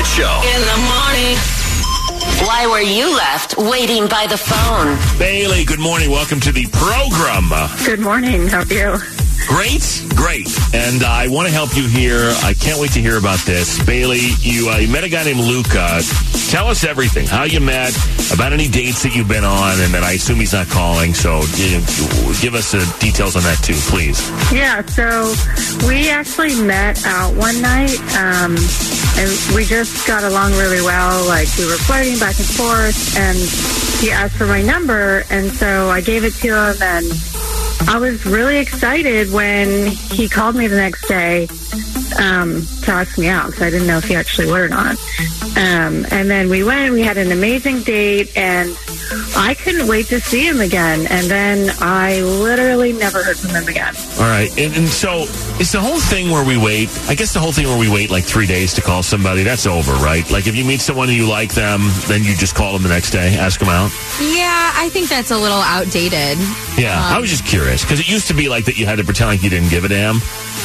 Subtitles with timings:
[0.00, 0.40] Fred Show.
[0.54, 1.36] In the morning.
[2.46, 4.96] Why were you left waiting by the phone?
[5.18, 6.10] Bailey, good morning.
[6.10, 7.50] Welcome to the program.
[7.84, 8.46] Good morning.
[8.46, 8.98] How are you?
[9.46, 10.46] Great, great.
[10.74, 12.32] And uh, I want to help you here.
[12.42, 13.82] I can't wait to hear about this.
[13.84, 16.00] Bailey, you, uh, you met a guy named Luca.
[16.48, 17.26] Tell us everything.
[17.26, 17.96] How you met,
[18.32, 21.14] about any dates that you've been on, and then I assume he's not calling.
[21.14, 21.84] So give,
[22.40, 24.30] give us uh, details on that too, please.
[24.52, 25.34] Yeah, so
[25.86, 28.56] we actually met out one night, um,
[29.20, 31.26] and we just got along really well.
[31.28, 33.36] Like we were flirting back and forth, and
[34.00, 37.06] he asked for my number, and so I gave it to him, and
[37.88, 41.48] I was really excited when he called me the next day
[42.18, 44.96] um, to ask me out because I didn't know if he actually would or not.
[45.56, 48.74] Um, and then we went, we had an amazing date, and
[49.36, 51.06] I couldn't wait to see him again.
[51.08, 53.94] And then I literally never heard from him again.
[54.18, 54.50] All right.
[54.58, 55.24] And, and so
[55.58, 58.10] it's the whole thing where we wait, I guess the whole thing where we wait
[58.10, 60.28] like three days to call somebody, that's over, right?
[60.30, 62.88] Like if you meet someone and you like them, then you just call them the
[62.88, 63.90] next day, ask them out?
[64.20, 66.38] Yeah, I think that's a little outdated.
[66.78, 68.98] Yeah, I was um, just curious because it used to be like that you had
[68.98, 70.20] to pretend like you didn't give a damn,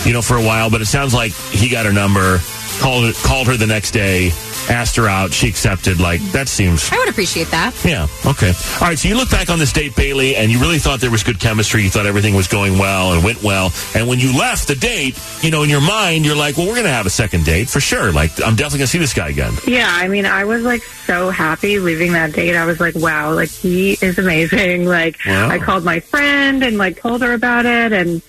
[0.06, 0.70] you know, for a while.
[0.70, 2.40] But it sounds like he got her number,
[2.80, 4.32] called called her the next day,
[4.70, 6.00] asked her out, she accepted.
[6.00, 6.92] Like that seems.
[6.92, 7.74] I would appreciate that.
[7.86, 8.08] Yeah.
[8.26, 8.54] Okay.
[8.82, 8.98] All right.
[8.98, 11.40] So you look back on this date, Bailey, and you really thought there was good
[11.40, 11.84] chemistry.
[11.84, 13.72] You thought everything was going well and went well.
[13.96, 16.74] And when you left the date, you know, in your mind, you're like, well, we're
[16.74, 18.12] going to have a second date for sure.
[18.12, 19.54] Like, I'm definitely going to see this guy again.
[19.68, 22.56] Yeah, I mean, I was like so happy leaving that date.
[22.56, 24.86] I was like, wow, like he is amazing.
[24.96, 25.50] Like, Wow.
[25.50, 28.22] I called my friend and like told her about it, and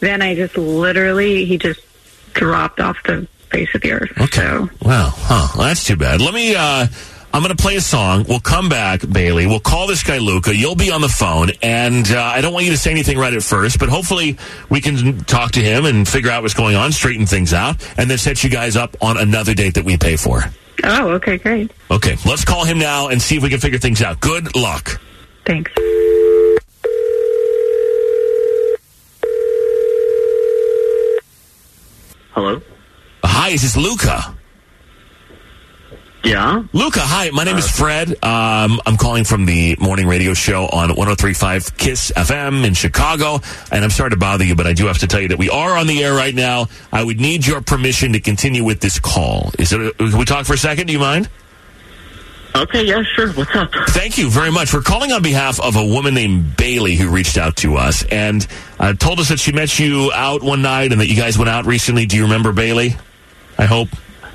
[0.00, 1.80] then I just literally he just
[2.34, 4.12] dropped off the face of the earth.
[4.20, 4.40] Okay.
[4.40, 5.12] So Wow.
[5.14, 5.48] Huh.
[5.56, 6.20] Well, that's too bad.
[6.20, 6.54] Let me.
[6.56, 6.86] uh
[7.30, 8.24] I'm going to play a song.
[8.26, 9.46] We'll come back, Bailey.
[9.46, 10.56] We'll call this guy Luca.
[10.56, 13.34] You'll be on the phone, and uh, I don't want you to say anything right
[13.34, 14.38] at first, but hopefully
[14.70, 18.10] we can talk to him and figure out what's going on, straighten things out, and
[18.10, 20.40] then set you guys up on another date that we pay for.
[20.84, 24.00] oh, okay, great, Okay, let's call him now and see if we can figure things
[24.00, 24.18] out.
[24.20, 24.98] Good luck.
[25.44, 25.70] thanks.
[32.34, 32.60] Hello?
[33.48, 34.36] Hi, is this Luca?
[36.22, 36.64] Yeah?
[36.74, 37.30] Luca, hi.
[37.30, 38.10] My name is Fred.
[38.22, 43.40] Um, I'm calling from the morning radio show on 1035 Kiss FM in Chicago.
[43.72, 45.48] And I'm sorry to bother you, but I do have to tell you that we
[45.48, 46.66] are on the air right now.
[46.92, 49.50] I would need your permission to continue with this call.
[49.58, 49.96] Is it?
[49.96, 50.88] Can we talk for a second?
[50.88, 51.30] Do you mind?
[52.54, 53.32] Okay, yeah, sure.
[53.32, 53.70] What's up?
[53.88, 54.74] Thank you very much.
[54.74, 58.46] We're calling on behalf of a woman named Bailey who reached out to us and
[58.78, 61.48] uh, told us that she met you out one night and that you guys went
[61.48, 62.04] out recently.
[62.04, 62.94] Do you remember Bailey?
[63.58, 63.88] I hope.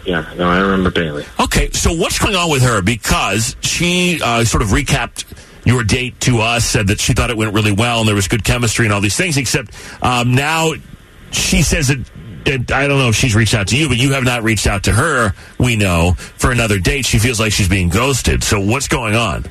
[0.06, 1.26] Yeah, no, I remember Bailey.
[1.40, 2.82] Okay, so what's going on with her?
[2.82, 5.24] Because she uh, sort of recapped
[5.66, 8.28] your date to us, said that she thought it went really well and there was
[8.28, 9.74] good chemistry and all these things, except
[10.04, 10.74] um, now
[11.32, 14.26] she says that, I don't know if she's reached out to you, but you have
[14.26, 17.06] not reached out to her, we know, for another date.
[17.06, 18.44] She feels like she's being ghosted.
[18.44, 19.46] So what's going on?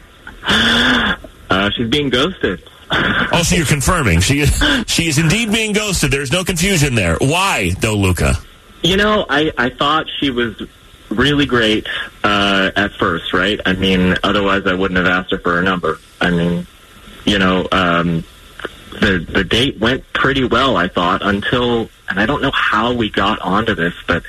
[0.45, 2.63] Uh, she's being ghosted.
[2.91, 4.21] Oh, so you're confirming.
[4.21, 6.11] She is, she is indeed being ghosted.
[6.11, 7.17] There's no confusion there.
[7.21, 8.35] Why, though, Luca?
[8.83, 10.61] You know, I, I thought she was
[11.09, 11.87] really great
[12.25, 13.61] uh, at first, right?
[13.65, 15.99] I mean, otherwise I wouldn't have asked her for her number.
[16.21, 16.67] I mean,
[17.25, 18.25] you know, um,
[19.01, 23.11] the the date went pretty well, I thought, until and I don't know how we
[23.11, 24.25] got onto this, but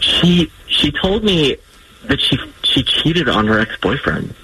[0.00, 1.56] she she told me
[2.04, 4.34] that she she cheated on her ex boyfriend.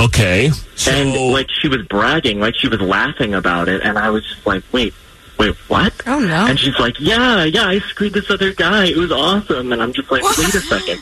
[0.00, 0.50] Okay.
[0.74, 4.26] So, and like she was bragging, like she was laughing about it, and I was
[4.26, 4.94] just like, wait,
[5.38, 5.92] wait, what?
[6.06, 6.46] Oh, no.
[6.46, 8.86] And she's like, yeah, yeah, I screwed this other guy.
[8.86, 11.00] It was awesome, and I'm just like, wait a second,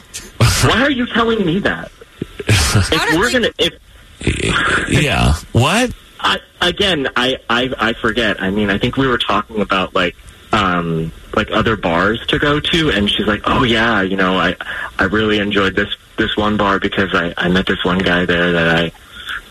[0.69, 1.91] why are you telling me that?
[2.49, 3.75] if we're gonna, if
[4.91, 5.35] yeah.
[5.53, 5.93] What?
[6.21, 8.41] I, again, I, I I forget.
[8.43, 10.17] I mean, I think we were talking about like
[10.53, 14.57] um like other bars to go to, and she's like, oh yeah, you know, I
[14.99, 18.53] I really enjoyed this this one bar because I I met this one guy there
[18.53, 18.93] that I.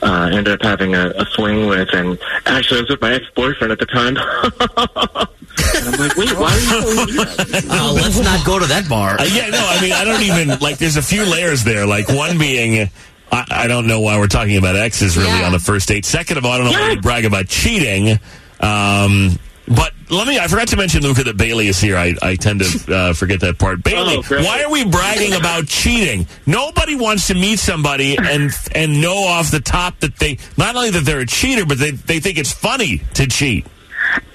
[0.04, 2.18] Uh, ended up having a, a fling with, and
[2.48, 4.18] actually, I was with my ex-boyfriend at the time.
[5.76, 7.24] and I'm like, wait, why are you telling me?
[7.70, 9.20] Uh, let's not go to that bar.
[9.20, 10.78] Uh, yeah, no, I mean, I don't even like.
[10.80, 11.86] There's a few layers there.
[11.86, 12.90] Like one being,
[13.32, 15.46] I, I don't know why we're talking about exes really Yeah.
[15.46, 16.06] on the first date.
[16.06, 18.20] Second of all, I don't know why you brag about cheating.
[18.60, 19.38] Um,
[19.68, 20.40] but let me.
[20.40, 21.96] I forgot to mention Luca that Bailey is here.
[21.98, 23.84] I, I tend to uh, forget that part.
[23.84, 26.28] Bailey, Oh, why are we bragging about cheating?
[26.46, 30.90] Nobody wants to meet somebody and and know off the top that they not only
[30.92, 33.66] that they're a cheater, but they they think it's funny to cheat.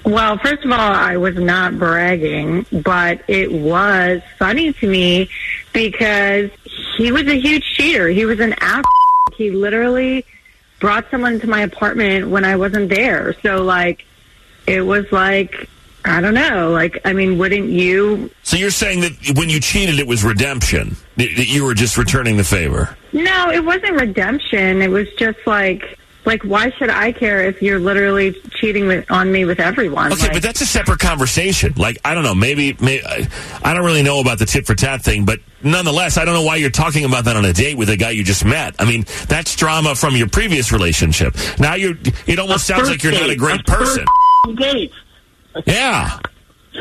[0.05, 5.29] Well, first of all, I was not bragging, but it was funny to me
[5.73, 6.49] because
[6.95, 8.07] he was a huge cheater.
[8.07, 8.85] He was an ass.
[9.35, 10.25] He literally
[10.79, 13.35] brought someone to my apartment when I wasn't there.
[13.41, 14.05] So, like,
[14.67, 15.69] it was like
[16.07, 16.71] I don't know.
[16.71, 18.31] Like, I mean, wouldn't you?
[18.43, 20.95] So you're saying that when you cheated, it was redemption.
[21.17, 22.95] That you were just returning the favor.
[23.11, 24.81] No, it wasn't redemption.
[24.81, 29.31] It was just like, like, why should I care if you're literally cheating with, on
[29.31, 30.13] me with everyone?
[30.13, 31.73] Okay, Like, but that's a separate conversation.
[31.75, 33.27] Like, I don't know, maybe, maybe I
[33.63, 36.43] I don't really know about the tit for tat thing, but nonetheless, I don't know
[36.43, 38.75] why you're talking about that on a date with a guy you just met.
[38.77, 41.35] I mean, that's drama from your previous relationship.
[41.59, 41.95] Now you're,
[42.27, 44.05] it almost sounds like you're not a great first person.
[44.53, 44.93] Date.
[45.65, 46.19] Yeah.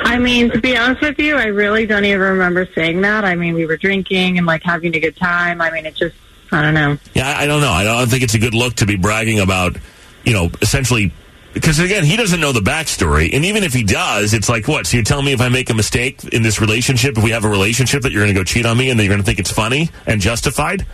[0.02, 3.24] I mean, to be honest with you, I really don't even remember saying that.
[3.24, 5.60] I mean, we were drinking and like having a good time.
[5.60, 6.14] I mean, it just,
[6.52, 6.98] I don't know.
[7.14, 7.70] Yeah, I I don't know.
[7.70, 9.76] I don't think it's a good look to be bragging about,
[10.24, 11.12] you know, essentially.
[11.54, 14.86] Because again, he doesn't know the backstory, and even if he does, it's like what?
[14.86, 17.46] So you're telling me if I make a mistake in this relationship, if we have
[17.46, 19.24] a relationship, that you're going to go cheat on me, and that you're going to
[19.24, 20.84] think it's funny and justified?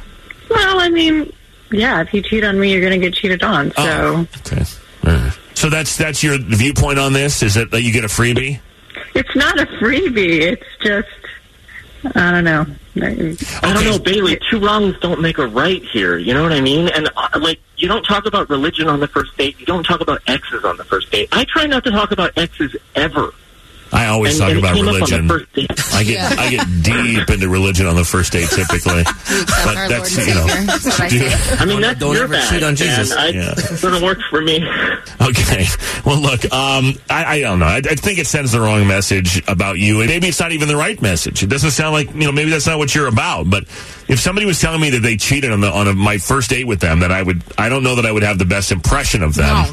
[0.48, 1.32] Well, I mean,
[1.72, 3.72] yeah, if you cheat on me, you're going to get cheated on.
[3.72, 4.62] So, Oh, okay.
[5.62, 7.40] So that's that's your viewpoint on this?
[7.40, 8.58] Is it that you get a freebie?
[9.14, 10.40] it's not a freebie.
[10.40, 12.66] It's just, I don't know.
[12.96, 14.40] I don't know, Bailey.
[14.50, 16.18] Two wrongs don't make a right here.
[16.18, 16.88] You know what I mean?
[16.88, 19.60] And uh, like, you don't talk about religion on the first date.
[19.60, 21.28] You don't talk about exes on the first date.
[21.30, 23.32] I try not to talk about exes ever.
[23.92, 25.02] I always And, talk and about religion.
[25.02, 25.94] up on the first date.
[25.94, 29.02] I get I get deep into religion on the first date typically,
[29.64, 30.46] but our that's Lord you know.
[30.46, 31.28] That's what I do,
[31.58, 33.10] I, mean, that's don't, your ever bad, cheat on Jesus.
[33.10, 33.18] man.
[33.18, 33.52] I, Yeah.
[33.52, 34.64] It doesn't work for me.
[35.20, 35.66] Okay.
[36.04, 37.66] Well, look, um, I, I don't know.
[37.66, 40.68] I, I think it sends the wrong message about you, and maybe it's not even
[40.68, 41.42] the right message.
[41.42, 42.32] It doesn't sound like you know.
[42.32, 43.48] Maybe that's not what you're about.
[43.50, 43.64] But
[44.08, 46.66] if somebody was telling me that they cheated on the on a, my first date
[46.66, 47.42] with them, that I would.
[47.58, 49.66] I don't know that I would have the best impression of them.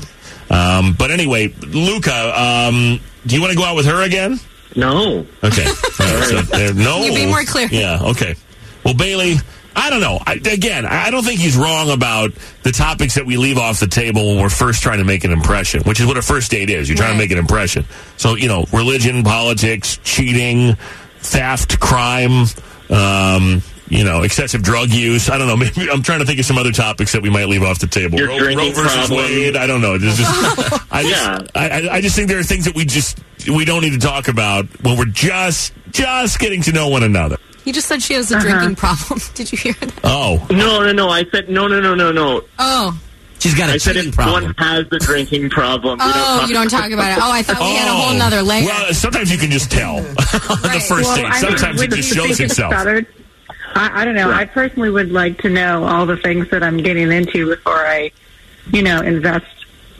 [0.51, 4.39] Um, but anyway, Luca, um, do you want to go out with her again?
[4.75, 5.25] No.
[5.43, 5.65] Okay.
[5.99, 7.03] All right, so there- no.
[7.03, 7.67] You be more clear.
[7.71, 7.99] Yeah.
[8.01, 8.35] Okay.
[8.85, 9.35] Well, Bailey,
[9.75, 10.19] I don't know.
[10.25, 12.31] I, again, I I don't think he's wrong about
[12.63, 15.31] the topics that we leave off the table when we're first trying to make an
[15.31, 16.87] impression, which is what a first date is.
[16.87, 17.85] You're trying to make an impression.
[18.17, 20.75] So you know, religion, politics, cheating,
[21.19, 22.45] theft, crime.
[22.89, 25.29] Um, you know, excessive drug use.
[25.29, 25.57] I don't know.
[25.57, 27.87] Maybe I'm trying to think of some other topics that we might leave off the
[27.87, 28.17] table.
[28.17, 29.19] Your Roe, drinking Roe versus problem.
[29.19, 29.55] Wade.
[29.55, 29.97] I don't know.
[29.97, 30.21] Just,
[30.91, 31.39] I just, Yeah.
[31.55, 33.99] I, I- I just think there are things that we just we don't need to
[33.99, 37.37] talk about when we're just just getting to know one another.
[37.65, 38.47] You just said she has a uh-huh.
[38.47, 39.19] drinking problem.
[39.33, 39.93] Did you hear that?
[40.03, 41.09] Oh, No, no, no.
[41.09, 42.41] I said no, no, no, no, no.
[42.57, 42.99] Oh,
[43.39, 44.43] She's got a I said if problem.
[44.43, 47.23] one has the drinking problem, we oh, you don't talk about it.
[47.23, 47.95] Oh, I thought we had a oh.
[47.95, 48.65] whole nother layer.
[48.65, 51.25] Well, sometimes you can just tell on the first Well, date.
[51.25, 52.71] I mean, Sometimes it just you shows think itself.
[52.71, 53.05] better-
[53.75, 54.31] I, I don't know.
[54.31, 58.11] I personally would like to know all the things that I'm getting into before I,
[58.71, 59.45] you know, invest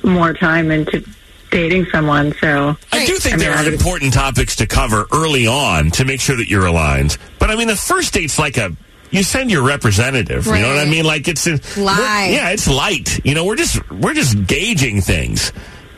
[0.04, 1.06] more time into
[1.52, 2.34] dating someone.
[2.40, 5.48] So, I do think I mean, there I are would- important topics to cover early
[5.48, 7.18] on to make sure that you're aligned.
[7.40, 8.76] But I mean, the first date's like a
[9.12, 10.46] you send your representative.
[10.46, 11.04] You know what I mean?
[11.06, 11.60] Like it's a,
[12.32, 13.26] Yeah, it's light.
[13.26, 15.52] You know, we're just we're just gauging things.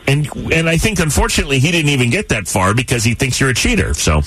[0.06, 3.50] And and I think unfortunately he didn't even get that far because he thinks you're
[3.50, 3.94] a cheater.
[3.94, 4.22] So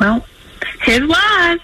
[0.00, 0.24] well,
[0.82, 1.58] his lies.